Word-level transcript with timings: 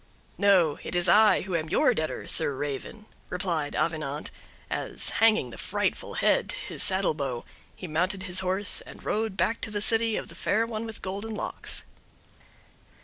"No, 0.39 0.79
it 0.81 0.95
is 0.95 1.07
I 1.07 1.41
who 1.41 1.55
am 1.55 1.69
your 1.69 1.93
debtor, 1.93 2.25
Sir 2.25 2.55
Raven," 2.55 3.05
replied 3.29 3.75
Avenant, 3.75 4.31
as, 4.67 5.09
hanging 5.21 5.51
the 5.51 5.59
frightful 5.59 6.15
head 6.15 6.49
to 6.49 6.55
his 6.57 6.81
saddle 6.81 7.13
bow, 7.13 7.45
he 7.75 7.85
mounted 7.87 8.23
his 8.23 8.39
horse 8.39 8.81
and 8.81 9.03
rode 9.03 9.37
back 9.37 9.61
to 9.61 9.69
the 9.69 9.79
city 9.79 10.17
of 10.17 10.27
the 10.29 10.33
Fair 10.33 10.65
One 10.65 10.87
with 10.87 11.03
Golden 11.03 11.35
Locks. 11.35 11.83